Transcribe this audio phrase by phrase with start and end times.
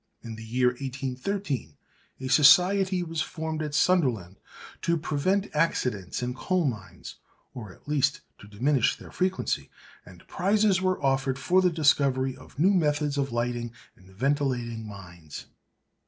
[0.23, 1.77] In the year 1813,
[2.21, 4.37] a society was formed at Sunderland
[4.81, 7.17] to prevent accidents in coal mines
[7.53, 9.69] or at least to diminish their frequency,
[10.03, 15.45] and prizes were offered for the discovery of new methods of lighting and ventilating mines.